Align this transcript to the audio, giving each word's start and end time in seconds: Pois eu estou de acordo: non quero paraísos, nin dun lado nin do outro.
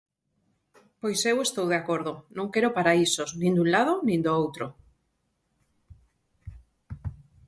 Pois 1.01 1.19
eu 1.31 1.37
estou 1.41 1.65
de 1.69 1.77
acordo: 1.81 2.13
non 2.37 2.51
quero 2.53 2.75
paraísos, 2.77 3.29
nin 3.39 3.51
dun 3.57 3.69
lado 3.75 3.93
nin 4.07 4.19
do 4.25 4.31
outro. 4.41 4.65